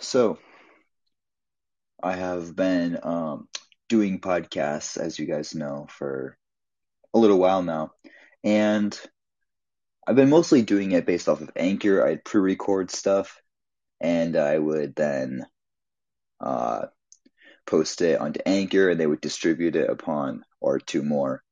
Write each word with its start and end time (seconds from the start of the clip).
So, 0.00 0.38
I 2.02 2.14
have 2.14 2.54
been 2.54 2.98
um, 3.02 3.48
doing 3.88 4.20
podcasts, 4.20 4.96
as 4.96 5.18
you 5.18 5.26
guys 5.26 5.54
know, 5.54 5.86
for 5.90 6.36
a 7.12 7.18
little 7.18 7.38
while 7.38 7.62
now. 7.62 7.90
And 8.44 8.98
I've 10.06 10.16
been 10.16 10.30
mostly 10.30 10.62
doing 10.62 10.92
it 10.92 11.06
based 11.06 11.28
off 11.28 11.40
of 11.40 11.50
Anchor. 11.56 12.06
I'd 12.06 12.24
pre 12.24 12.40
record 12.40 12.90
stuff 12.90 13.40
and 14.00 14.36
I 14.36 14.58
would 14.58 14.94
then 14.94 15.44
uh, 16.40 16.86
post 17.66 18.00
it 18.00 18.20
onto 18.20 18.40
Anchor 18.46 18.90
and 18.90 19.00
they 19.00 19.06
would 19.06 19.20
distribute 19.20 19.76
it 19.76 19.90
upon 19.90 20.44
or 20.60 20.78
to 20.78 21.02
more 21.02 21.42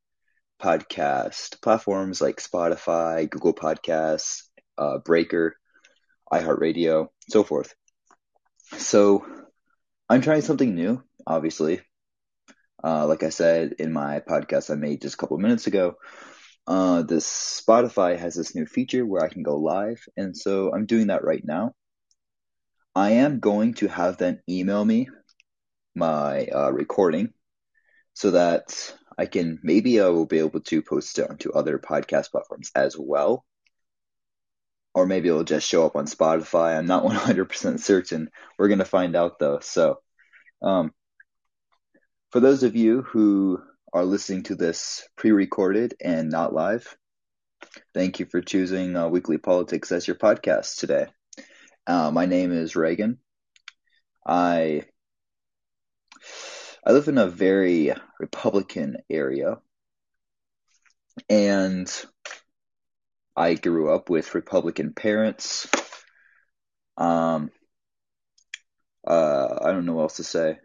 podcast 0.62 1.60
platforms 1.60 2.20
like 2.20 2.36
Spotify, 2.36 3.28
Google 3.28 3.54
Podcasts, 3.54 4.44
uh, 4.78 4.98
Breaker, 4.98 5.56
iHeartRadio, 6.32 7.08
so 7.28 7.42
forth. 7.42 7.74
So 8.72 9.26
I'm 10.08 10.20
trying 10.22 10.42
something 10.42 10.74
new, 10.74 11.02
obviously. 11.26 11.80
Uh, 12.82 13.06
like 13.06 13.22
I 13.22 13.30
said 13.30 13.74
in 13.78 13.92
my 13.92 14.20
podcast 14.20 14.70
I 14.70 14.74
made 14.74 15.02
just 15.02 15.14
a 15.14 15.18
couple 15.18 15.38
minutes 15.38 15.66
ago, 15.66 15.96
uh, 16.66 17.02
this 17.02 17.62
Spotify 17.66 18.18
has 18.18 18.34
this 18.34 18.54
new 18.54 18.66
feature 18.66 19.04
where 19.06 19.24
I 19.24 19.28
can 19.28 19.42
go 19.42 19.56
live, 19.56 20.04
and 20.16 20.36
so 20.36 20.72
I'm 20.72 20.86
doing 20.86 21.08
that 21.08 21.24
right 21.24 21.44
now. 21.44 21.74
I 22.94 23.10
am 23.12 23.40
going 23.40 23.74
to 23.74 23.88
have 23.88 24.18
them 24.18 24.40
email 24.48 24.84
me 24.84 25.08
my 25.94 26.46
uh, 26.46 26.70
recording 26.72 27.32
so 28.14 28.32
that 28.32 28.94
I 29.18 29.26
can 29.26 29.58
maybe 29.62 30.00
I 30.00 30.08
will 30.08 30.26
be 30.26 30.38
able 30.38 30.60
to 30.60 30.82
post 30.82 31.18
it 31.18 31.30
onto 31.30 31.52
other 31.52 31.78
podcast 31.78 32.30
platforms 32.30 32.70
as 32.74 32.96
well. 32.98 33.44
Or 34.96 35.04
maybe 35.04 35.28
it'll 35.28 35.44
just 35.44 35.68
show 35.68 35.84
up 35.84 35.94
on 35.94 36.06
Spotify. 36.06 36.76
I'm 36.76 36.86
not 36.86 37.04
100% 37.04 37.80
certain. 37.80 38.30
We're 38.58 38.68
going 38.68 38.78
to 38.78 38.86
find 38.86 39.14
out 39.14 39.38
though. 39.38 39.58
So, 39.60 40.00
um, 40.62 40.92
for 42.30 42.40
those 42.40 42.62
of 42.62 42.76
you 42.76 43.02
who 43.02 43.60
are 43.92 44.06
listening 44.06 44.44
to 44.44 44.54
this 44.54 45.06
pre 45.14 45.32
recorded 45.32 45.94
and 46.02 46.30
not 46.30 46.54
live, 46.54 46.96
thank 47.92 48.20
you 48.20 48.26
for 48.26 48.40
choosing 48.40 48.96
uh, 48.96 49.08
Weekly 49.08 49.36
Politics 49.36 49.92
as 49.92 50.06
your 50.06 50.16
podcast 50.16 50.78
today. 50.78 51.08
Uh, 51.86 52.10
my 52.10 52.24
name 52.24 52.50
is 52.50 52.74
Reagan. 52.74 53.18
I 54.26 54.84
I 56.86 56.92
live 56.92 57.08
in 57.08 57.18
a 57.18 57.26
very 57.26 57.92
Republican 58.18 58.96
area, 59.10 59.58
and 61.28 61.86
I 63.36 63.54
grew 63.54 63.92
up 63.92 64.08
with 64.08 64.34
Republican 64.34 64.94
parents. 64.94 65.68
Um, 66.96 67.50
uh, 69.06 69.58
I 69.62 69.72
don't 69.72 69.86
know 69.86 69.94
what 69.94 70.02
else 70.02 70.16
to 70.16 70.24
say. 70.24 70.58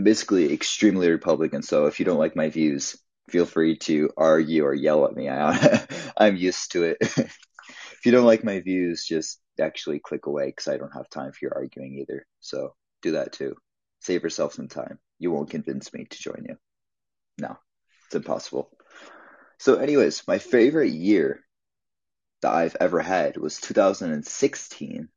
Basically, 0.00 0.52
extremely 0.52 1.10
Republican. 1.10 1.62
So 1.62 1.86
if 1.86 1.98
you 1.98 2.06
don't 2.06 2.18
like 2.18 2.36
my 2.36 2.50
views, 2.50 2.96
feel 3.28 3.46
free 3.46 3.76
to 3.78 4.10
argue 4.16 4.64
or 4.64 4.74
yell 4.74 5.04
at 5.06 5.14
me. 5.14 5.28
I, 5.30 5.86
I'm 6.16 6.36
used 6.36 6.72
to 6.72 6.84
it. 6.84 6.98
if 7.00 8.00
you 8.04 8.12
don't 8.12 8.26
like 8.26 8.44
my 8.44 8.60
views, 8.60 9.04
just 9.04 9.40
actually 9.60 10.00
click 10.00 10.26
away 10.26 10.46
because 10.46 10.68
I 10.68 10.76
don't 10.76 10.94
have 10.94 11.08
time 11.08 11.32
for 11.32 11.38
your 11.42 11.54
arguing 11.54 11.98
either. 11.98 12.26
So 12.40 12.74
do 13.02 13.12
that 13.12 13.32
too. 13.32 13.56
Save 14.00 14.22
yourself 14.22 14.54
some 14.54 14.68
time 14.68 14.98
you 15.18 15.30
won't 15.30 15.50
convince 15.50 15.92
me 15.92 16.04
to 16.04 16.18
join 16.18 16.44
you. 16.48 16.56
No, 17.38 17.56
it's 18.06 18.14
impossible. 18.14 18.70
So, 19.58 19.76
anyways, 19.76 20.26
my 20.26 20.38
favorite 20.38 20.92
year 20.92 21.43
that 22.44 22.52
I've 22.52 22.76
ever 22.80 23.00
had 23.00 23.36
was 23.36 23.60
2016. 23.60 25.08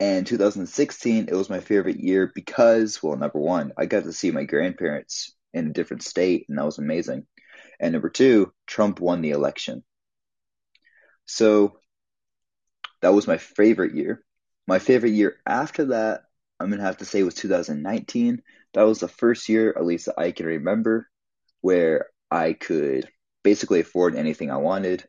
And 0.00 0.26
2016, 0.26 1.26
it 1.28 1.34
was 1.34 1.50
my 1.50 1.60
favorite 1.60 1.98
year 1.98 2.30
because, 2.34 3.02
well, 3.02 3.16
number 3.16 3.38
one, 3.38 3.72
I 3.76 3.86
got 3.86 4.04
to 4.04 4.12
see 4.12 4.30
my 4.30 4.44
grandparents 4.44 5.34
in 5.52 5.68
a 5.68 5.72
different 5.72 6.02
state, 6.02 6.46
and 6.48 6.58
that 6.58 6.64
was 6.64 6.78
amazing. 6.78 7.26
And 7.80 7.92
number 7.92 8.10
two, 8.10 8.52
Trump 8.66 9.00
won 9.00 9.22
the 9.22 9.30
election. 9.30 9.82
So 11.26 11.78
that 13.00 13.14
was 13.14 13.26
my 13.26 13.38
favorite 13.38 13.94
year. 13.94 14.22
My 14.66 14.78
favorite 14.78 15.12
year 15.12 15.36
after 15.46 15.86
that, 15.86 16.22
I'm 16.60 16.68
going 16.68 16.78
to 16.80 16.86
have 16.86 16.98
to 16.98 17.04
say 17.04 17.22
was 17.22 17.34
2019 17.34 18.42
that 18.74 18.82
was 18.82 19.00
the 19.00 19.08
first 19.08 19.48
year, 19.48 19.70
at 19.76 19.84
least 19.84 20.08
I 20.16 20.30
can 20.30 20.46
remember, 20.46 21.08
where 21.60 22.06
I 22.30 22.52
could 22.52 23.08
basically 23.42 23.80
afford 23.80 24.14
anything 24.14 24.50
I 24.50 24.58
wanted. 24.58 25.04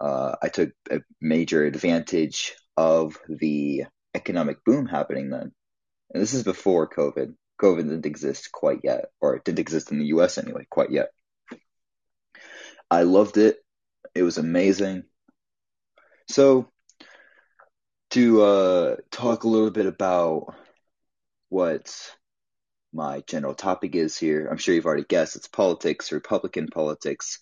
Uh, 0.00 0.36
I 0.42 0.48
took 0.48 0.70
a 0.90 1.00
major 1.20 1.64
advantage 1.64 2.54
of 2.76 3.18
the 3.28 3.84
economic 4.14 4.64
boom 4.64 4.86
happening 4.86 5.30
then. 5.30 5.52
And 6.12 6.22
this 6.22 6.34
is 6.34 6.44
before 6.44 6.88
COVID. 6.88 7.34
COVID 7.60 7.82
didn't 7.82 8.06
exist 8.06 8.52
quite 8.52 8.80
yet, 8.84 9.06
or 9.20 9.34
it 9.36 9.44
didn't 9.44 9.58
exist 9.58 9.90
in 9.90 9.98
the 9.98 10.06
US 10.06 10.38
anyway, 10.38 10.66
quite 10.70 10.90
yet. 10.90 11.08
I 12.90 13.02
loved 13.02 13.36
it. 13.36 13.58
It 14.14 14.22
was 14.22 14.38
amazing. 14.38 15.04
So, 16.28 16.70
to 18.10 18.42
uh, 18.42 18.96
talk 19.10 19.44
a 19.44 19.48
little 19.48 19.70
bit 19.70 19.86
about 19.86 20.54
what 21.50 22.16
my 22.92 23.22
general 23.26 23.54
topic 23.54 23.94
is 23.94 24.16
here. 24.16 24.48
I'm 24.50 24.56
sure 24.56 24.74
you've 24.74 24.86
already 24.86 25.04
guessed 25.04 25.36
it's 25.36 25.48
politics, 25.48 26.12
Republican 26.12 26.68
politics. 26.68 27.38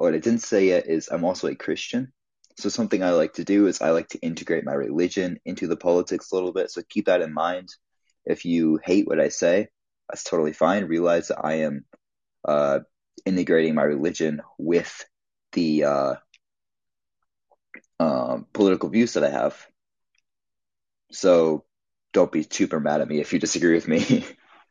What 0.00 0.14
I 0.14 0.18
didn't 0.18 0.40
say 0.40 0.68
yet 0.68 0.88
is 0.88 1.10
I'm 1.12 1.24
also 1.24 1.46
a 1.48 1.54
Christian. 1.54 2.10
So 2.56 2.70
something 2.70 3.02
I 3.02 3.10
like 3.10 3.34
to 3.34 3.44
do 3.44 3.66
is 3.66 3.82
I 3.82 3.90
like 3.90 4.08
to 4.08 4.18
integrate 4.20 4.64
my 4.64 4.72
religion 4.72 5.38
into 5.44 5.66
the 5.66 5.76
politics 5.76 6.32
a 6.32 6.34
little 6.34 6.54
bit. 6.54 6.70
So 6.70 6.80
keep 6.88 7.04
that 7.04 7.20
in 7.20 7.34
mind. 7.34 7.68
If 8.24 8.46
you 8.46 8.80
hate 8.82 9.06
what 9.06 9.20
I 9.20 9.28
say, 9.28 9.68
that's 10.08 10.24
totally 10.24 10.54
fine. 10.54 10.86
Realize 10.86 11.28
that 11.28 11.44
I 11.44 11.56
am 11.60 11.84
uh, 12.46 12.78
integrating 13.26 13.74
my 13.74 13.82
religion 13.82 14.40
with 14.56 15.04
the 15.52 15.84
uh, 15.84 16.14
um, 17.98 18.46
political 18.54 18.88
views 18.88 19.12
that 19.12 19.24
I 19.24 19.30
have. 19.30 19.66
So 21.12 21.66
don't 22.14 22.32
be 22.32 22.46
super 22.50 22.80
mad 22.80 23.02
at 23.02 23.08
me 23.08 23.20
if 23.20 23.34
you 23.34 23.38
disagree 23.38 23.74
with 23.74 23.86
me. 23.86 24.24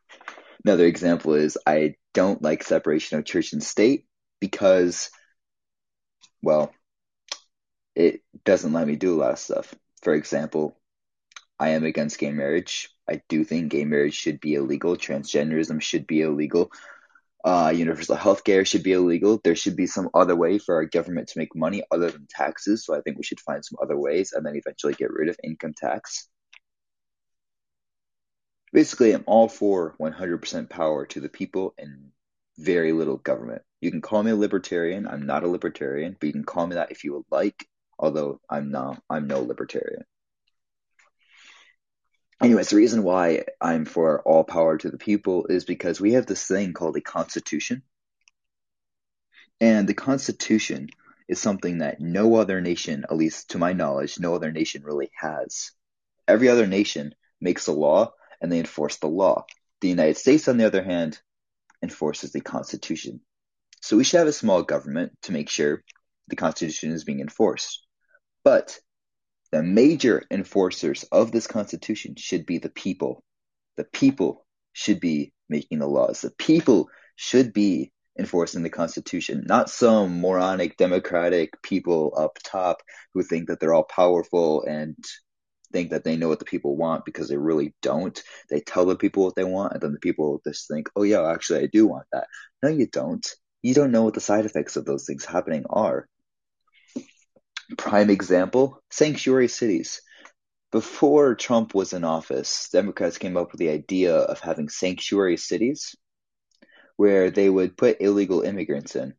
Another 0.66 0.88
example 0.88 1.36
is 1.36 1.56
I 1.68 1.98
don't 2.16 2.42
like 2.42 2.64
separation 2.64 3.20
of 3.20 3.26
church 3.26 3.54
and 3.54 3.64
state 3.64 4.08
because, 4.40 5.12
well, 6.42 6.74
it 7.96 8.22
doesn't 8.46 8.74
let 8.74 8.88
me 8.88 8.96
do 8.96 9.16
a 9.16 9.20
lot 9.20 9.32
of 9.32 9.40
stuff. 9.40 9.74
For 10.02 10.14
example, 10.14 10.78
I 11.60 11.70
am 11.70 11.84
against 11.84 12.20
gay 12.20 12.32
marriage. 12.32 12.90
I 13.10 13.22
do 13.28 13.44
think 13.44 13.72
gay 13.72 13.86
marriage 13.86 14.14
should 14.14 14.40
be 14.40 14.56
illegal. 14.56 14.96
Transgenderism 14.96 15.82
should 15.82 16.08
be 16.08 16.22
illegal. 16.22 16.72
Uh, 17.44 17.72
universal 17.74 18.16
health 18.16 18.44
care 18.44 18.66
should 18.66 18.84
be 18.84 18.94
illegal. 18.94 19.40
There 19.44 19.56
should 19.56 19.76
be 19.76 19.88
some 19.88 20.10
other 20.14 20.36
way 20.36 20.60
for 20.60 20.76
our 20.76 20.86
government 20.86 21.30
to 21.30 21.40
make 21.40 21.56
money 21.56 21.84
other 21.92 22.12
than 22.12 22.28
taxes. 22.30 22.86
So 22.86 22.96
I 22.96 23.02
think 23.02 23.18
we 23.18 23.24
should 23.24 23.40
find 23.40 23.64
some 23.64 23.78
other 23.82 23.98
ways 23.98 24.34
and 24.34 24.46
then 24.46 24.56
eventually 24.56 24.94
get 24.94 25.12
rid 25.12 25.30
of 25.30 25.38
income 25.44 25.74
tax 25.76 26.30
basically 28.72 29.14
I'm 29.14 29.24
all 29.26 29.48
for 29.48 29.96
100% 30.00 30.70
power 30.70 31.06
to 31.08 31.20
the 31.20 31.30
people 31.30 31.74
and 31.78 32.12
very 32.60 32.92
little 32.92 33.18
government. 33.18 33.62
You 33.82 33.92
can 33.92 34.02
call 34.02 34.22
me 34.22 34.32
a 34.32 34.36
libertarian. 34.36 35.08
I'm 35.08 35.26
not 35.26 35.44
a 35.44 35.48
libertarian, 35.48 36.18
but 36.20 36.28
you 36.28 36.34
can 36.34 36.44
call 36.44 36.68
me 36.68 36.76
that 36.76 36.92
if 36.92 37.04
you 37.04 37.14
would 37.14 37.26
like, 37.32 37.68
although 37.98 38.42
I'm 38.50 38.70
not 38.72 39.02
I'm 39.10 39.28
no 39.28 39.42
libertarian. 39.42 40.04
Anyways, 42.42 42.70
the 42.70 42.78
reason 42.78 43.04
why 43.04 43.46
I'm 43.60 43.86
for 43.86 44.22
all 44.22 44.44
power 44.44 44.78
to 44.78 44.90
the 44.90 44.98
people 44.98 45.48
is 45.48 45.66
because 45.66 46.00
we 46.00 46.14
have 46.14 46.26
this 46.26 46.46
thing 46.46 46.74
called 46.74 46.96
a 46.96 47.02
constitution. 47.02 47.84
And 49.60 49.88
the 49.88 49.94
constitution 49.94 50.90
is 51.28 51.40
something 51.40 51.80
that 51.80 52.00
no 52.00 52.36
other 52.36 52.62
nation, 52.62 53.06
at 53.10 53.16
least 53.16 53.52
to 53.52 53.58
my 53.58 53.74
knowledge, 53.74 54.20
no 54.20 54.36
other 54.36 54.52
nation 54.52 54.84
really 54.84 55.12
has. 55.16 55.72
Every 56.28 56.48
other 56.48 56.66
nation 56.66 57.14
makes 57.42 57.68
a 57.68 57.74
law 57.74 58.14
and 58.42 58.52
they 58.52 58.60
enforce 58.60 58.98
the 58.98 59.08
law. 59.08 59.46
The 59.82 59.90
United 59.90 60.18
States, 60.18 60.48
on 60.48 60.58
the 60.58 60.66
other 60.66 60.84
hand, 60.84 61.20
enforces 61.82 62.32
the 62.32 62.42
Constitution. 62.42 63.22
So 63.82 63.98
we 63.98 64.04
should 64.04 64.20
have 64.20 64.28
a 64.28 64.34
small 64.34 64.64
government 64.64 65.14
to 65.24 65.32
make 65.32 65.50
sure 65.50 65.84
the 66.28 66.36
Constitution 66.36 66.92
is 66.92 67.04
being 67.04 67.22
enforced. 67.22 67.86
But 68.44 68.80
the 69.52 69.64
major 69.64 70.24
enforcers 70.30 71.04
of 71.12 71.32
this 71.32 71.48
Constitution 71.48 72.16
should 72.18 72.46
be 72.46 72.58
the 72.58 72.70
people. 72.70 73.24
The 73.78 73.86
people 73.86 74.46
should 74.74 75.00
be 75.00 75.34
making 75.48 75.80
the 75.80 75.88
laws. 75.88 76.22
The 76.22 76.32
people 76.32 76.90
should 77.16 77.54
be 77.54 77.92
enforcing 78.18 78.64
the 78.64 78.70
Constitution, 78.70 79.44
not 79.48 79.70
some 79.70 80.22
moronic 80.22 80.78
democratic 80.78 81.62
people 81.64 82.14
up 82.18 82.38
top 82.44 82.82
who 83.14 83.24
think 83.24 83.48
that 83.48 83.60
they're 83.60 83.74
all 83.74 83.84
powerful 83.84 84.64
and 84.64 84.98
think 85.72 85.92
that 85.92 86.04
they 86.04 86.18
know 86.18 86.28
what 86.30 86.40
the 86.40 86.46
people 86.46 86.76
want 86.78 87.06
because 87.06 87.30
they 87.30 87.38
really 87.38 87.74
don't. 87.82 88.22
They 88.50 88.62
tell 88.62 88.86
the 88.86 88.96
people 88.96 89.24
what 89.26 89.36
they 89.36 89.44
want, 89.44 89.74
and 89.74 89.82
then 89.82 89.94
the 89.94 90.00
people 90.00 90.42
just 90.46 90.68
think, 90.68 90.90
oh, 90.96 91.04
yeah, 91.04 91.30
actually, 91.32 91.60
I 91.64 91.68
do 91.68 91.88
want 91.88 92.06
that. 92.14 92.28
No, 92.64 92.70
you 92.70 92.88
don't. 92.88 93.26
You 93.62 93.74
don't 93.74 93.92
know 93.92 94.04
what 94.04 94.14
the 94.14 94.22
side 94.22 94.46
effects 94.46 94.78
of 94.78 94.86
those 94.86 95.06
things 95.06 95.26
happening 95.26 95.66
are. 95.70 96.08
Prime 97.78 98.10
example 98.10 98.82
sanctuary 98.92 99.48
cities. 99.48 100.02
before 100.72 101.36
Trump 101.36 101.74
was 101.74 101.94
in 101.94 102.04
office, 102.04 102.70
Democrats 102.72 103.18
came 103.18 103.38
up 103.38 103.52
with 103.52 103.60
the 103.60 103.70
idea 103.70 104.16
of 104.16 104.40
having 104.40 104.70
sanctuary 104.70 105.38
cities 105.38 105.96
where 106.98 107.32
they 107.32 107.50
would 107.50 107.78
put 107.78 108.02
illegal 108.02 108.42
immigrants 108.42 108.96
in. 108.96 109.14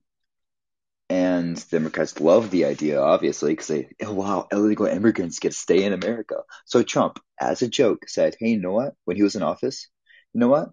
And 1.11 1.69
Democrats 1.71 2.21
love 2.21 2.51
the 2.51 2.67
idea, 2.67 3.01
obviously, 3.01 3.53
because 3.53 3.67
they, 3.67 3.89
oh, 4.01 4.12
wow, 4.12 4.47
illegal 4.53 4.87
immigrants 4.87 5.41
get 5.41 5.51
to 5.51 5.59
stay 5.59 5.83
in 5.83 5.93
America. 5.93 6.37
So 6.67 6.85
Trump, 6.85 7.19
as 7.41 7.62
a 7.62 7.69
joke, 7.69 8.09
said, 8.09 8.37
hey, 8.39 8.51
you 8.51 8.61
know 8.61 8.71
what? 8.71 8.95
When 9.07 9.17
he 9.17 9.25
was 9.25 9.35
in 9.35 9.43
office, 9.43 9.89
you 10.33 10.39
know 10.39 10.47
what? 10.47 10.71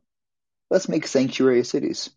Let's 0.69 0.87
make 0.87 1.07
sanctuary 1.07 1.63
cities. 1.63 2.11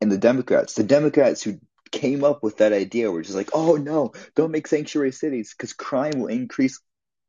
And 0.00 0.12
the 0.12 0.16
Democrats, 0.18 0.74
the 0.74 0.84
Democrats 0.84 1.42
who 1.42 1.58
came 1.90 2.22
up 2.22 2.44
with 2.44 2.58
that 2.58 2.72
idea 2.72 3.10
were 3.10 3.22
just 3.22 3.34
like, 3.34 3.50
oh 3.52 3.74
no, 3.74 4.12
don't 4.36 4.52
make 4.52 4.68
sanctuary 4.68 5.10
cities 5.10 5.52
because 5.52 5.72
crime 5.72 6.20
will 6.20 6.28
increase 6.28 6.80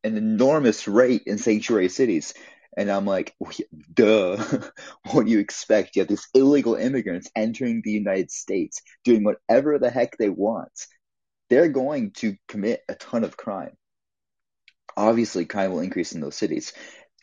an 0.03 0.17
enormous 0.17 0.87
rate 0.87 1.23
in 1.25 1.39
sanctuary 1.39 1.89
cities. 1.89 2.35
And 2.77 2.89
I'm 2.89 3.05
like, 3.05 3.35
duh. 3.93 4.37
what 5.11 5.25
do 5.25 5.31
you 5.31 5.39
expect? 5.39 5.95
You 5.95 6.01
have 6.01 6.09
these 6.09 6.27
illegal 6.33 6.75
immigrants 6.75 7.29
entering 7.35 7.81
the 7.83 7.91
United 7.91 8.31
States, 8.31 8.81
doing 9.03 9.23
whatever 9.23 9.77
the 9.77 9.89
heck 9.89 10.17
they 10.17 10.29
want. 10.29 10.71
They're 11.49 11.69
going 11.69 12.11
to 12.17 12.35
commit 12.47 12.81
a 12.87 12.95
ton 12.95 13.23
of 13.23 13.35
crime. 13.35 13.75
Obviously, 14.95 15.45
crime 15.45 15.71
will 15.71 15.79
increase 15.81 16.13
in 16.13 16.21
those 16.21 16.35
cities. 16.35 16.73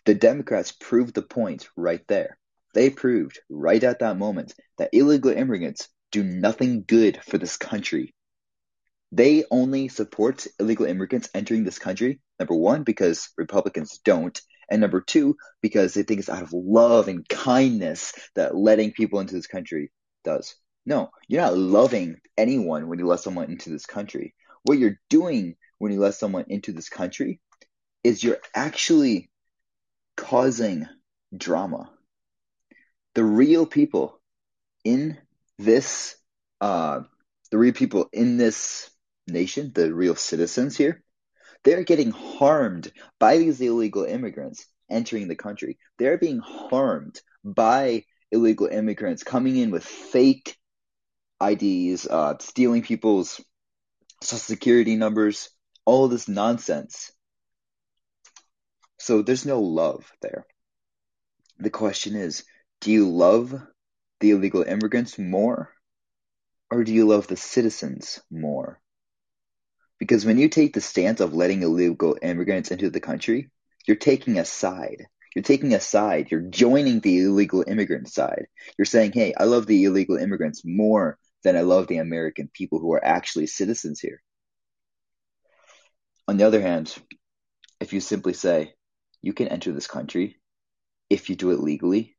The 0.04 0.14
Democrats 0.14 0.72
proved 0.72 1.14
the 1.14 1.22
point 1.22 1.68
right 1.76 2.06
there. 2.08 2.38
They 2.74 2.90
proved 2.90 3.38
right 3.48 3.82
at 3.82 4.00
that 4.00 4.18
moment 4.18 4.54
that 4.76 4.90
illegal 4.92 5.30
immigrants 5.30 5.88
do 6.12 6.22
nothing 6.22 6.84
good 6.86 7.20
for 7.24 7.38
this 7.38 7.56
country. 7.56 8.14
They 9.12 9.44
only 9.50 9.88
support 9.88 10.46
illegal 10.60 10.86
immigrants 10.86 11.30
entering 11.34 11.64
this 11.64 11.78
country, 11.78 12.20
number 12.38 12.54
one, 12.54 12.82
because 12.82 13.30
Republicans 13.38 14.00
don't, 14.04 14.38
and 14.70 14.80
number 14.80 15.00
two, 15.00 15.36
because 15.62 15.94
they 15.94 16.02
think 16.02 16.20
it's 16.20 16.28
out 16.28 16.42
of 16.42 16.52
love 16.52 17.08
and 17.08 17.28
kindness 17.28 18.12
that 18.34 18.56
letting 18.56 18.92
people 18.92 19.20
into 19.20 19.34
this 19.34 19.46
country 19.46 19.90
does. 20.24 20.54
No, 20.84 21.10
you're 21.26 21.42
not 21.42 21.56
loving 21.56 22.16
anyone 22.36 22.88
when 22.88 22.98
you 22.98 23.06
let 23.06 23.20
someone 23.20 23.50
into 23.50 23.70
this 23.70 23.86
country. 23.86 24.34
What 24.62 24.78
you're 24.78 24.98
doing 25.10 25.56
when 25.78 25.92
you 25.92 26.00
let 26.00 26.14
someone 26.14 26.46
into 26.48 26.72
this 26.72 26.88
country 26.88 27.40
is 28.04 28.22
you're 28.22 28.40
actually 28.54 29.30
causing 30.16 30.86
drama. 31.36 31.90
The 33.14 33.24
real 33.24 33.66
people 33.66 34.20
in 34.84 35.18
this, 35.58 36.16
uh, 36.60 37.00
the 37.50 37.58
real 37.58 37.72
people 37.72 38.08
in 38.12 38.36
this 38.36 38.90
nation, 39.26 39.72
the 39.74 39.92
real 39.92 40.14
citizens 40.14 40.76
here, 40.76 41.02
they're 41.64 41.84
getting 41.84 42.10
harmed 42.10 42.92
by 43.18 43.38
these 43.38 43.60
illegal 43.60 44.04
immigrants 44.04 44.66
entering 44.90 45.28
the 45.28 45.36
country. 45.36 45.78
They're 45.98 46.18
being 46.18 46.38
harmed 46.38 47.20
by 47.44 48.04
illegal 48.30 48.66
immigrants 48.66 49.22
coming 49.22 49.56
in 49.56 49.70
with 49.70 49.84
fake 49.84 50.56
IDs, 51.40 52.06
uh, 52.06 52.34
stealing 52.40 52.82
people's 52.82 53.40
social 54.22 54.38
security 54.38 54.96
numbers, 54.96 55.50
all 55.84 56.08
this 56.08 56.28
nonsense. 56.28 57.12
So 58.98 59.22
there's 59.22 59.46
no 59.46 59.60
love 59.60 60.10
there. 60.20 60.46
The 61.58 61.70
question 61.70 62.16
is 62.16 62.44
do 62.80 62.92
you 62.92 63.08
love 63.08 63.60
the 64.20 64.30
illegal 64.30 64.62
immigrants 64.62 65.18
more? 65.18 65.72
Or 66.70 66.84
do 66.84 66.92
you 66.92 67.06
love 67.06 67.26
the 67.26 67.36
citizens 67.36 68.20
more? 68.30 68.80
Because 69.98 70.24
when 70.24 70.38
you 70.38 70.48
take 70.48 70.74
the 70.74 70.80
stance 70.80 71.20
of 71.20 71.34
letting 71.34 71.62
illegal 71.62 72.16
immigrants 72.22 72.70
into 72.70 72.90
the 72.90 73.00
country, 73.00 73.50
you're 73.86 73.96
taking 73.96 74.38
a 74.38 74.44
side. 74.44 75.06
You're 75.34 75.42
taking 75.42 75.74
a 75.74 75.80
side. 75.80 76.30
You're 76.30 76.40
joining 76.40 77.00
the 77.00 77.20
illegal 77.20 77.64
immigrant 77.66 78.08
side. 78.08 78.46
You're 78.76 78.86
saying, 78.86 79.12
hey, 79.12 79.34
I 79.36 79.44
love 79.44 79.66
the 79.66 79.84
illegal 79.84 80.16
immigrants 80.16 80.62
more 80.64 81.18
than 81.44 81.56
I 81.56 81.62
love 81.62 81.86
the 81.86 81.98
American 81.98 82.50
people 82.52 82.78
who 82.78 82.92
are 82.92 83.04
actually 83.04 83.46
citizens 83.46 84.00
here. 84.00 84.22
On 86.26 86.36
the 86.36 86.46
other 86.46 86.60
hand, 86.60 86.94
if 87.80 87.92
you 87.92 88.00
simply 88.00 88.34
say, 88.34 88.74
you 89.22 89.32
can 89.32 89.48
enter 89.48 89.72
this 89.72 89.86
country 89.86 90.40
if 91.10 91.30
you 91.30 91.36
do 91.36 91.50
it 91.50 91.60
legally, 91.60 92.16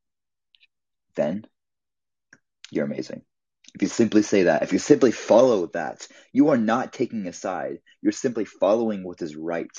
then 1.16 1.46
you're 2.72 2.86
amazing. 2.86 3.22
If 3.76 3.82
you 3.82 3.88
simply 3.88 4.24
say 4.24 4.44
that, 4.44 4.64
if 4.64 4.74
you 4.74 4.80
simply 4.80 5.12
follow 5.12 5.68
that, 5.68 6.08
you 6.34 6.50
are 6.50 6.58
not 6.58 6.92
taking 6.92 7.28
a 7.28 7.34
side. 7.34 7.80
You're 8.02 8.12
simply 8.12 8.46
following 8.46 9.04
what 9.04 9.22
is 9.22 9.36
right. 9.36 9.70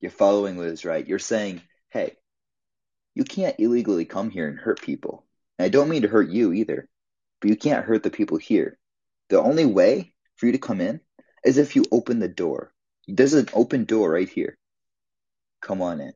You're 0.00 0.10
following 0.10 0.56
what 0.56 0.66
is 0.66 0.84
right. 0.84 1.06
You're 1.06 1.18
saying, 1.18 1.62
hey, 1.90 2.16
you 3.14 3.24
can't 3.24 3.56
illegally 3.58 4.04
come 4.04 4.30
here 4.30 4.48
and 4.48 4.58
hurt 4.58 4.82
people. 4.82 5.24
And 5.58 5.66
I 5.66 5.68
don't 5.68 5.88
mean 5.88 6.02
to 6.02 6.08
hurt 6.08 6.28
you 6.28 6.52
either, 6.52 6.88
but 7.40 7.50
you 7.50 7.56
can't 7.56 7.84
hurt 7.84 8.02
the 8.02 8.10
people 8.10 8.36
here. 8.36 8.78
The 9.28 9.40
only 9.40 9.64
way 9.64 10.12
for 10.36 10.46
you 10.46 10.52
to 10.52 10.58
come 10.58 10.80
in 10.80 11.00
is 11.44 11.58
if 11.58 11.76
you 11.76 11.84
open 11.90 12.18
the 12.18 12.28
door. 12.28 12.72
There's 13.08 13.34
an 13.34 13.48
open 13.52 13.84
door 13.84 14.10
right 14.10 14.28
here. 14.28 14.58
Come 15.60 15.82
on 15.82 16.00
in. 16.00 16.12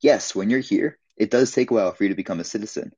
Yes, 0.00 0.34
when 0.34 0.50
you're 0.50 0.60
here, 0.60 0.98
it 1.16 1.30
does 1.30 1.52
take 1.52 1.70
a 1.70 1.74
while 1.74 1.92
for 1.92 2.04
you 2.04 2.10
to 2.10 2.16
become 2.16 2.40
a 2.40 2.44
citizen, 2.44 2.92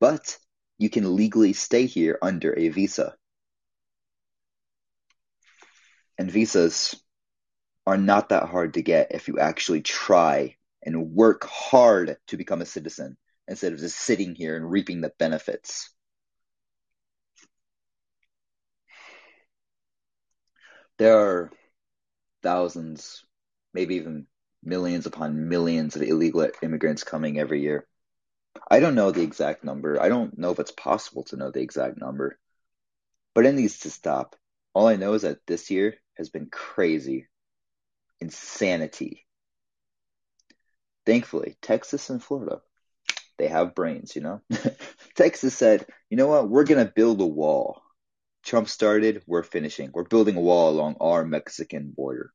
but 0.00 0.38
you 0.78 0.90
can 0.90 1.16
legally 1.16 1.52
stay 1.52 1.86
here 1.86 2.18
under 2.22 2.56
a 2.56 2.68
visa. 2.68 3.16
And 6.18 6.30
visas 6.30 6.94
are 7.86 7.96
not 7.96 8.30
that 8.30 8.48
hard 8.48 8.74
to 8.74 8.82
get 8.82 9.12
if 9.12 9.28
you 9.28 9.38
actually 9.38 9.82
try 9.82 10.56
and 10.82 11.12
work 11.12 11.44
hard 11.44 12.16
to 12.28 12.36
become 12.36 12.62
a 12.62 12.66
citizen 12.66 13.16
instead 13.48 13.72
of 13.72 13.78
just 13.78 13.98
sitting 13.98 14.34
here 14.34 14.56
and 14.56 14.70
reaping 14.70 15.00
the 15.00 15.12
benefits. 15.18 15.90
There 20.98 21.18
are 21.18 21.52
thousands, 22.42 23.24
maybe 23.74 23.96
even 23.96 24.26
millions 24.62 25.06
upon 25.06 25.48
millions 25.48 25.96
of 25.96 26.02
illegal 26.02 26.48
immigrants 26.62 27.04
coming 27.04 27.38
every 27.38 27.60
year. 27.62 27.86
I 28.70 28.80
don't 28.80 28.94
know 28.94 29.10
the 29.10 29.22
exact 29.22 29.64
number. 29.64 30.00
I 30.00 30.08
don't 30.08 30.36
know 30.38 30.50
if 30.50 30.58
it's 30.58 30.72
possible 30.72 31.24
to 31.24 31.36
know 31.36 31.50
the 31.50 31.60
exact 31.60 31.98
number. 31.98 32.38
But 33.34 33.46
it 33.46 33.54
needs 33.54 33.80
to 33.80 33.90
stop. 33.90 34.36
All 34.74 34.88
I 34.88 34.96
know 34.96 35.14
is 35.14 35.22
that 35.22 35.46
this 35.46 35.70
year 35.70 35.96
has 36.14 36.28
been 36.28 36.48
crazy. 36.50 37.26
Insanity. 38.20 39.26
Thankfully, 41.04 41.56
Texas 41.62 42.10
and 42.10 42.22
Florida, 42.22 42.60
they 43.38 43.48
have 43.48 43.74
brains, 43.74 44.16
you 44.16 44.22
know? 44.22 44.40
Texas 45.14 45.56
said, 45.56 45.86
you 46.10 46.16
know 46.16 46.26
what? 46.26 46.48
We're 46.48 46.64
going 46.64 46.84
to 46.84 46.92
build 46.92 47.20
a 47.20 47.26
wall. 47.26 47.82
Trump 48.42 48.68
started, 48.68 49.22
we're 49.26 49.42
finishing. 49.42 49.90
We're 49.92 50.04
building 50.04 50.36
a 50.36 50.40
wall 50.40 50.70
along 50.70 50.96
our 51.00 51.24
Mexican 51.24 51.92
border. 51.94 52.32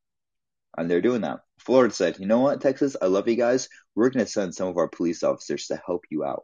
And 0.78 0.90
they're 0.90 1.01
doing 1.01 1.22
that. 1.22 1.40
Florida 1.60 1.94
said, 1.94 2.20
you 2.20 2.25
know 2.25 2.40
what, 2.40 2.62
Texas, 2.62 2.96
I 3.01 3.06
love 3.06 3.28
you 3.28 3.36
guys. 3.36 3.70
We're 3.96 4.10
going 4.10 4.25
to 4.25 4.32
send 4.32 4.56
some 4.56 4.68
of 4.68 4.78
our 4.78 4.88
police 4.88 5.24
officers 5.24 5.68
to 5.68 5.82
help 5.86 6.06
you 6.10 6.24
out 6.24 6.44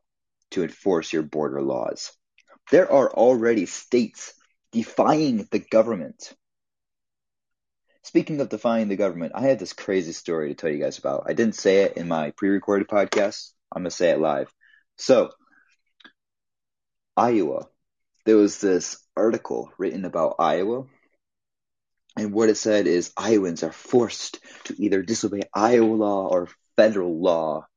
to 0.52 0.64
enforce 0.64 1.12
your 1.12 1.24
border 1.24 1.62
laws. 1.62 2.12
There 2.72 2.92
are 2.92 3.12
already 3.12 3.66
states 3.66 4.34
defying 4.72 5.48
the 5.52 5.60
government. 5.60 6.34
Speaking 8.04 8.40
of 8.40 8.50
defying 8.50 8.88
the 8.88 8.96
government, 8.96 9.34
I 9.36 9.42
had 9.42 9.60
this 9.60 9.74
crazy 9.74 10.14
story 10.14 10.50
to 10.50 10.56
tell 10.56 10.70
you 10.70 10.82
guys 10.82 10.98
about. 10.98 11.24
I 11.28 11.34
didn't 11.34 11.56
say 11.56 11.84
it 11.84 11.98
in 11.98 12.08
my 12.08 12.32
pre 12.32 12.50
recorded 12.50 12.88
podcast. 12.88 13.52
I'm 13.72 13.84
going 13.84 13.90
to 13.90 13.96
say 13.96 14.12
it 14.12 14.20
live. 14.20 14.54
So, 14.98 15.32
Iowa, 17.16 17.68
there 18.26 18.38
was 18.38 18.60
this 18.62 18.98
article 19.16 19.72
written 19.78 20.06
about 20.06 20.36
Iowa 20.40 20.86
and 22.18 22.34
what 22.34 22.50
it 22.50 22.58
said 22.58 22.88
is 22.88 23.14
Iowans 23.16 23.62
are 23.62 23.72
forced 23.72 24.40
to 24.66 24.76
either 24.82 25.04
disobey 25.04 25.44
Iowa 25.54 25.94
law 25.94 26.28
or 26.28 26.50
federal 26.76 27.22
law. 27.22 27.68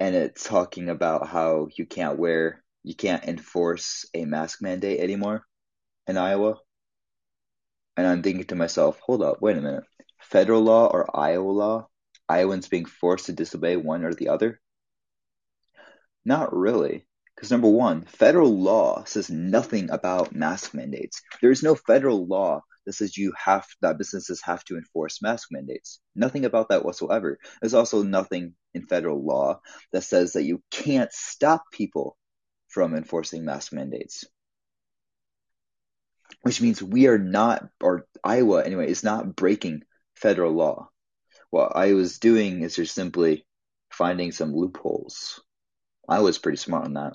And 0.00 0.14
it's 0.16 0.42
talking 0.42 0.88
about 0.88 1.28
how 1.28 1.68
you 1.76 1.86
can't 1.86 2.18
wear, 2.18 2.62
you 2.82 2.96
can't 2.96 3.24
enforce 3.24 4.06
a 4.12 4.24
mask 4.24 4.60
mandate 4.60 4.98
anymore 4.98 5.44
in 6.08 6.16
Iowa. 6.16 6.56
And 7.96 8.06
I'm 8.06 8.22
thinking 8.22 8.44
to 8.46 8.56
myself, 8.56 8.98
hold 9.00 9.22
up, 9.22 9.40
wait 9.40 9.56
a 9.56 9.60
minute. 9.60 9.84
Federal 10.20 10.62
law 10.62 10.86
or 10.86 11.16
Iowa 11.16 11.50
law? 11.50 11.88
Iowans 12.28 12.68
being 12.68 12.86
forced 12.86 13.26
to 13.26 13.32
disobey 13.32 13.76
one 13.76 14.04
or 14.04 14.14
the 14.14 14.30
other? 14.30 14.60
Not 16.24 16.54
really. 16.54 17.06
Because 17.34 17.52
number 17.52 17.68
one, 17.68 18.02
federal 18.02 18.60
law 18.60 19.04
says 19.04 19.30
nothing 19.30 19.90
about 19.90 20.34
mask 20.34 20.74
mandates. 20.74 21.22
There 21.40 21.52
is 21.52 21.62
no 21.62 21.76
federal 21.76 22.26
law 22.26 22.62
that 22.88 22.94
says 22.94 23.18
you 23.18 23.34
have 23.36 23.66
that 23.82 23.98
businesses 23.98 24.40
have 24.42 24.64
to 24.64 24.78
enforce 24.78 25.20
mask 25.20 25.48
mandates. 25.50 26.00
Nothing 26.16 26.46
about 26.46 26.70
that 26.70 26.86
whatsoever. 26.86 27.38
There's 27.60 27.74
also 27.74 28.02
nothing 28.02 28.54
in 28.72 28.86
federal 28.86 29.22
law 29.22 29.60
that 29.92 30.04
says 30.04 30.32
that 30.32 30.44
you 30.44 30.62
can't 30.70 31.12
stop 31.12 31.64
people 31.70 32.16
from 32.68 32.96
enforcing 32.96 33.44
mask 33.44 33.74
mandates. 33.74 34.24
Which 36.40 36.62
means 36.62 36.82
we 36.82 37.08
are 37.08 37.18
not, 37.18 37.68
or 37.82 38.06
Iowa 38.24 38.64
anyway, 38.64 38.88
is 38.90 39.04
not 39.04 39.36
breaking 39.36 39.82
federal 40.14 40.52
law. 40.52 40.88
what 41.50 41.76
I 41.76 41.92
was 41.92 42.18
doing 42.18 42.62
is 42.62 42.76
just 42.76 42.94
simply 42.94 43.44
finding 43.90 44.32
some 44.32 44.54
loopholes. 44.54 45.42
I 46.08 46.20
was 46.20 46.38
pretty 46.38 46.56
smart 46.56 46.86
on 46.86 46.94
that. 46.94 47.12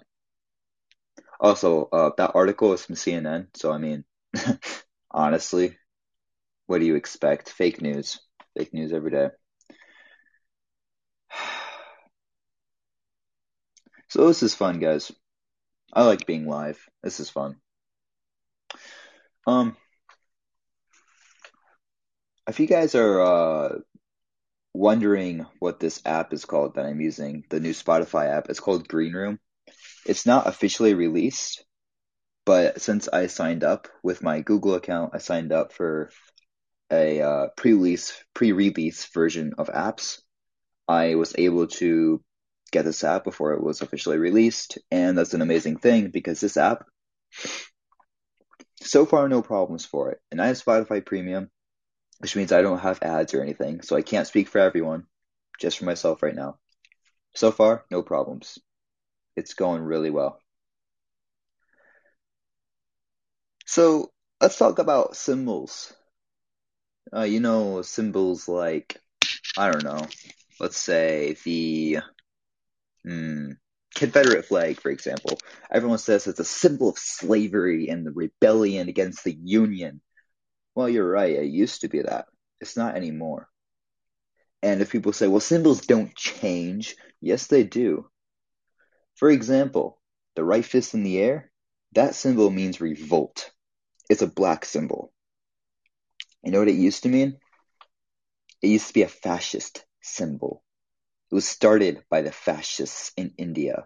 Also, 1.39 1.89
uh, 1.91 2.11
that 2.17 2.33
article 2.35 2.73
is 2.73 2.85
from 2.85 2.93
CNN, 2.93 3.47
so 3.55 3.71
I 3.71 3.79
mean, 3.79 4.05
honestly, 5.13 5.77
what 6.67 6.79
do 6.79 6.85
you 6.85 6.95
expect? 6.95 7.49
Fake 7.49 7.81
news. 7.81 8.19
Fake 8.57 8.73
news 8.73 8.93
every 8.93 9.11
day. 9.11 9.29
So 14.09 14.27
this 14.27 14.43
is 14.43 14.53
fun, 14.53 14.77
guys. 14.77 15.11
I 15.91 16.03
like 16.03 16.27
being 16.27 16.47
live. 16.47 16.77
This 17.01 17.19
is 17.19 17.31
fun. 17.31 17.55
Um, 19.47 19.75
if 22.47 22.59
you 22.59 22.67
guys 22.67 22.93
are 22.93 23.21
uh, 23.21 23.79
wondering 24.73 25.45
what 25.59 25.79
this 25.79 26.01
app 26.05 26.33
is 26.33 26.45
called 26.45 26.75
that 26.75 26.85
I'm 26.85 27.01
using, 27.01 27.43
the 27.49 27.59
new 27.59 27.71
Spotify 27.71 28.29
app, 28.29 28.49
it's 28.49 28.59
called 28.59 28.87
Green 28.87 29.13
Room. 29.13 29.39
It's 30.05 30.25
not 30.25 30.47
officially 30.47 30.93
released, 30.93 31.63
but 32.45 32.81
since 32.81 33.07
I 33.07 33.27
signed 33.27 33.63
up 33.63 33.87
with 34.03 34.21
my 34.21 34.41
Google 34.41 34.75
account, 34.75 35.11
I 35.13 35.19
signed 35.19 35.51
up 35.51 35.73
for 35.73 36.09
a 36.91 37.21
uh, 37.21 37.47
pre-release 37.55 38.13
pre-release 38.33 39.05
version 39.13 39.53
of 39.57 39.67
apps. 39.69 40.21
I 40.87 41.15
was 41.15 41.33
able 41.37 41.67
to 41.67 42.21
get 42.71 42.85
this 42.85 43.03
app 43.03 43.23
before 43.23 43.53
it 43.53 43.63
was 43.63 43.81
officially 43.81 44.17
released, 44.17 44.77
and 44.91 45.17
that's 45.17 45.33
an 45.33 45.41
amazing 45.41 45.77
thing 45.77 46.09
because 46.09 46.39
this 46.39 46.57
app, 46.57 46.85
so 48.81 49.05
far, 49.05 49.29
no 49.29 49.41
problems 49.41 49.85
for 49.85 50.11
it. 50.11 50.19
And 50.31 50.41
I 50.41 50.47
have 50.47 50.61
Spotify 50.61 51.05
Premium, 51.05 51.49
which 52.19 52.35
means 52.35 52.51
I 52.51 52.61
don't 52.61 52.79
have 52.79 53.01
ads 53.01 53.33
or 53.33 53.41
anything, 53.41 53.81
so 53.81 53.95
I 53.95 54.01
can't 54.01 54.27
speak 54.27 54.49
for 54.49 54.59
everyone, 54.59 55.05
just 55.61 55.77
for 55.77 55.85
myself 55.85 56.21
right 56.21 56.35
now. 56.35 56.57
So 57.35 57.51
far, 57.51 57.85
no 57.89 58.03
problems. 58.03 58.59
It's 59.35 59.53
going 59.53 59.81
really 59.81 60.09
well. 60.09 60.42
So 63.65 64.11
let's 64.41 64.57
talk 64.57 64.79
about 64.79 65.15
symbols. 65.17 65.93
Uh, 67.15 67.23
you 67.23 67.39
know, 67.39 67.81
symbols 67.81 68.47
like, 68.47 68.99
I 69.57 69.71
don't 69.71 69.83
know, 69.83 70.07
let's 70.59 70.77
say 70.77 71.37
the 71.45 71.99
hmm, 73.05 73.51
Confederate 73.95 74.45
flag, 74.45 74.79
for 74.79 74.89
example. 74.91 75.37
Everyone 75.71 75.97
says 75.99 76.27
it's 76.27 76.39
a 76.39 76.45
symbol 76.45 76.89
of 76.89 76.97
slavery 76.97 77.89
and 77.89 78.05
the 78.05 78.11
rebellion 78.11 78.89
against 78.89 79.23
the 79.23 79.33
Union. 79.43 80.01
Well, 80.75 80.89
you're 80.89 81.09
right, 81.09 81.35
it 81.35 81.45
used 81.45 81.81
to 81.81 81.89
be 81.89 82.01
that. 82.01 82.27
It's 82.61 82.77
not 82.77 82.95
anymore. 82.97 83.49
And 84.63 84.81
if 84.81 84.91
people 84.91 85.13
say, 85.13 85.27
well, 85.27 85.41
symbols 85.41 85.81
don't 85.81 86.15
change, 86.15 86.95
yes, 87.21 87.47
they 87.47 87.63
do. 87.63 88.09
For 89.15 89.29
example, 89.31 89.99
the 90.35 90.43
right 90.43 90.65
fist 90.65 90.93
in 90.93 91.03
the 91.03 91.19
air, 91.19 91.51
that 91.93 92.15
symbol 92.15 92.49
means 92.49 92.81
revolt. 92.81 93.52
It's 94.09 94.21
a 94.21 94.27
black 94.27 94.65
symbol. 94.65 95.11
You 96.43 96.51
know 96.51 96.59
what 96.59 96.67
it 96.67 96.75
used 96.75 97.03
to 97.03 97.09
mean? 97.09 97.37
It 98.61 98.67
used 98.67 98.87
to 98.87 98.93
be 98.93 99.03
a 99.03 99.07
fascist 99.07 99.85
symbol. 100.01 100.63
It 101.31 101.35
was 101.35 101.47
started 101.47 102.03
by 102.09 102.21
the 102.21 102.31
fascists 102.31 103.11
in 103.15 103.33
India. 103.37 103.85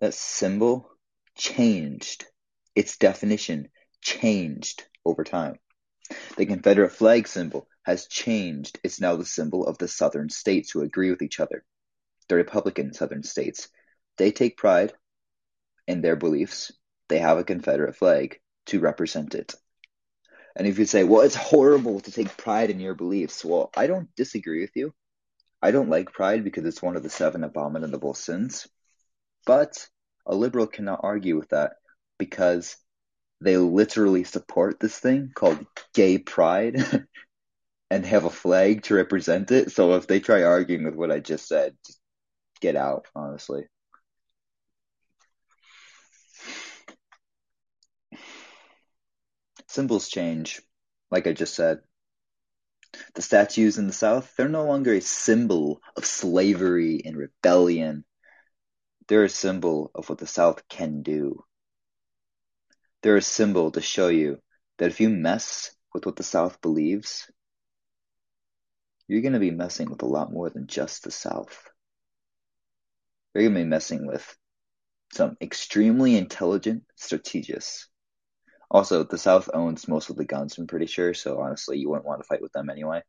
That 0.00 0.14
symbol 0.14 0.90
changed. 1.36 2.26
Its 2.74 2.96
definition 2.98 3.68
changed 4.00 4.86
over 5.04 5.24
time. 5.24 5.58
The 6.36 6.46
Confederate 6.46 6.92
flag 6.92 7.26
symbol 7.28 7.68
has 7.82 8.06
changed. 8.06 8.78
It's 8.84 9.00
now 9.00 9.16
the 9.16 9.26
symbol 9.26 9.66
of 9.66 9.78
the 9.78 9.88
southern 9.88 10.30
states 10.30 10.70
who 10.70 10.82
agree 10.82 11.10
with 11.10 11.22
each 11.22 11.40
other. 11.40 11.64
The 12.28 12.36
Republican 12.36 12.92
southern 12.92 13.22
states. 13.24 13.68
They 14.16 14.30
take 14.30 14.56
pride 14.56 14.92
in 15.86 16.00
their 16.00 16.16
beliefs. 16.16 16.72
They 17.08 17.18
have 17.18 17.38
a 17.38 17.44
Confederate 17.44 17.96
flag 17.96 18.40
to 18.68 18.80
represent 18.80 19.34
it. 19.34 19.54
And 20.56 20.66
if 20.66 20.78
you 20.78 20.86
say, 20.86 21.04
well, 21.04 21.22
it's 21.22 21.34
horrible 21.34 22.00
to 22.00 22.12
take 22.12 22.36
pride 22.36 22.70
in 22.70 22.80
your 22.80 22.94
beliefs, 22.94 23.44
well, 23.44 23.70
I 23.76 23.86
don't 23.86 24.14
disagree 24.16 24.60
with 24.60 24.74
you. 24.74 24.92
I 25.62 25.70
don't 25.70 25.90
like 25.90 26.12
pride 26.12 26.44
because 26.44 26.64
it's 26.64 26.82
one 26.82 26.96
of 26.96 27.02
the 27.02 27.10
seven 27.10 27.44
abominable 27.44 28.14
sins. 28.14 28.66
But 29.46 29.88
a 30.26 30.34
liberal 30.34 30.66
cannot 30.66 31.00
argue 31.02 31.36
with 31.36 31.50
that 31.50 31.74
because 32.18 32.76
they 33.40 33.56
literally 33.56 34.24
support 34.24 34.80
this 34.80 34.98
thing 34.98 35.30
called 35.34 35.64
gay 35.94 36.18
pride 36.18 37.06
and 37.90 38.04
have 38.04 38.24
a 38.24 38.30
flag 38.30 38.82
to 38.84 38.94
represent 38.94 39.50
it. 39.50 39.72
So 39.72 39.94
if 39.94 40.06
they 40.06 40.20
try 40.20 40.42
arguing 40.42 40.84
with 40.84 40.94
what 40.94 41.12
I 41.12 41.20
just 41.20 41.46
said, 41.46 41.76
just 41.86 42.00
get 42.60 42.76
out, 42.76 43.06
honestly. 43.14 43.66
Symbols 49.68 50.08
change, 50.08 50.62
like 51.10 51.26
I 51.26 51.32
just 51.32 51.54
said. 51.54 51.80
The 53.14 53.22
statues 53.22 53.76
in 53.76 53.86
the 53.86 53.92
South, 53.92 54.34
they're 54.34 54.48
no 54.48 54.64
longer 54.64 54.94
a 54.94 55.00
symbol 55.00 55.82
of 55.94 56.06
slavery 56.06 57.02
and 57.04 57.16
rebellion. 57.16 58.04
They're 59.08 59.24
a 59.24 59.28
symbol 59.28 59.90
of 59.94 60.08
what 60.08 60.18
the 60.18 60.26
South 60.26 60.66
can 60.68 61.02
do. 61.02 61.44
They're 63.02 63.16
a 63.16 63.22
symbol 63.22 63.70
to 63.72 63.82
show 63.82 64.08
you 64.08 64.40
that 64.78 64.88
if 64.88 65.00
you 65.00 65.10
mess 65.10 65.70
with 65.92 66.06
what 66.06 66.16
the 66.16 66.22
South 66.22 66.62
believes, 66.62 67.30
you're 69.06 69.22
going 69.22 69.34
to 69.34 69.38
be 69.38 69.50
messing 69.50 69.90
with 69.90 70.02
a 70.02 70.06
lot 70.06 70.32
more 70.32 70.48
than 70.48 70.66
just 70.66 71.04
the 71.04 71.10
South. 71.10 71.68
You're 73.34 73.44
going 73.44 73.54
to 73.54 73.60
be 73.60 73.68
messing 73.68 74.06
with 74.06 74.36
some 75.12 75.36
extremely 75.42 76.16
intelligent 76.16 76.84
strategists 76.96 77.88
also, 78.70 79.02
the 79.04 79.18
South 79.18 79.48
owns 79.54 79.88
most 79.88 80.10
of 80.10 80.16
the 80.16 80.24
guns, 80.24 80.58
I'm 80.58 80.66
pretty 80.66 80.86
sure, 80.86 81.14
so 81.14 81.40
honestly, 81.40 81.78
you 81.78 81.88
wouldn't 81.88 82.06
want 82.06 82.20
to 82.20 82.26
fight 82.26 82.42
with 82.42 82.52
them 82.52 82.68
anyway. 82.68 83.02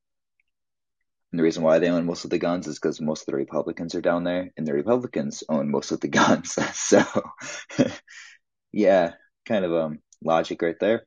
And 1.32 1.40
the 1.40 1.44
reason 1.44 1.64
why 1.64 1.80
they 1.80 1.90
own 1.90 2.06
most 2.06 2.24
of 2.24 2.32
the 2.32 2.40
guns 2.40 2.66
is 2.68 2.80
because 2.80 3.00
most 3.02 3.22
of 3.22 3.26
the 3.28 3.38
Republicans 3.38 3.94
are 3.94 4.02
down 4.02 4.24
there, 4.24 4.52
and 4.58 4.66
the 4.66 4.74
Republicans 4.74 5.44
own 5.50 5.70
most 5.70 5.92
of 5.92 6.00
the 6.00 6.08
guns. 6.20 6.58
so, 6.74 7.04
yeah, 8.72 9.14
kind 9.46 9.66
of 9.66 9.74
um 9.74 10.00
logic 10.24 10.62
right 10.62 10.80
there. 10.80 11.06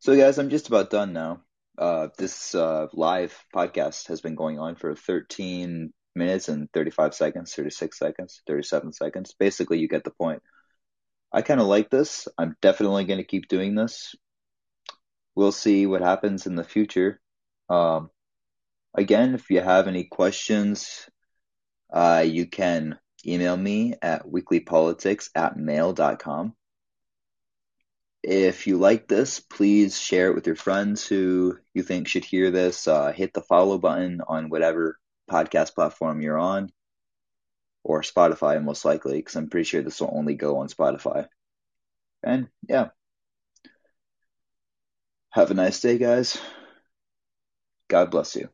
So, 0.00 0.16
guys, 0.16 0.38
I'm 0.38 0.50
just 0.50 0.68
about 0.68 0.90
done 0.90 1.12
now. 1.12 1.42
Uh, 1.76 2.08
this 2.18 2.54
uh, 2.54 2.88
live 2.92 3.36
podcast 3.54 4.08
has 4.08 4.20
been 4.20 4.34
going 4.34 4.58
on 4.58 4.74
for 4.74 4.94
13 4.94 5.92
minutes 6.14 6.48
and 6.48 6.68
35 6.72 7.14
seconds, 7.14 7.54
36 7.54 7.98
seconds, 7.98 8.42
37 8.46 8.92
seconds. 8.92 9.34
Basically, 9.38 9.78
you 9.78 9.88
get 9.88 10.04
the 10.04 10.10
point. 10.10 10.42
I 11.32 11.42
kind 11.42 11.60
of 11.60 11.66
like 11.66 11.90
this. 11.90 12.26
I'm 12.38 12.56
definitely 12.62 13.04
going 13.04 13.18
to 13.18 13.24
keep 13.24 13.48
doing 13.48 13.74
this. 13.74 14.14
We'll 15.34 15.52
see 15.52 15.86
what 15.86 16.00
happens 16.00 16.46
in 16.46 16.56
the 16.56 16.64
future. 16.64 17.20
Um, 17.68 18.10
again, 18.94 19.34
if 19.34 19.50
you 19.50 19.60
have 19.60 19.86
any 19.88 20.04
questions, 20.04 21.08
uh, 21.92 22.24
you 22.26 22.46
can 22.46 22.98
email 23.26 23.56
me 23.56 23.94
at 24.00 24.26
weeklypolitics 24.26 25.30
at 25.34 25.56
mail.com. 25.56 26.54
If 28.22 28.66
you 28.66 28.78
like 28.78 29.06
this, 29.06 29.38
please 29.38 30.00
share 30.00 30.28
it 30.28 30.34
with 30.34 30.46
your 30.46 30.56
friends 30.56 31.06
who 31.06 31.58
you 31.74 31.82
think 31.82 32.08
should 32.08 32.24
hear 32.24 32.50
this. 32.50 32.88
Uh, 32.88 33.12
hit 33.12 33.32
the 33.32 33.42
follow 33.42 33.78
button 33.78 34.20
on 34.26 34.48
whatever 34.48 34.98
podcast 35.30 35.74
platform 35.74 36.20
you're 36.20 36.38
on 36.38 36.70
or 37.84 38.02
Spotify 38.02 38.62
most 38.62 38.84
likely, 38.84 39.16
because 39.18 39.36
I'm 39.36 39.48
pretty 39.48 39.64
sure 39.64 39.82
this 39.82 40.00
will 40.00 40.12
only 40.12 40.34
go 40.34 40.58
on 40.58 40.68
Spotify. 40.68 41.28
And 42.22 42.48
yeah. 42.68 42.88
Have 45.30 45.50
a 45.50 45.54
nice 45.54 45.80
day, 45.80 45.98
guys. 45.98 46.38
God 47.88 48.10
bless 48.10 48.36
you. 48.36 48.48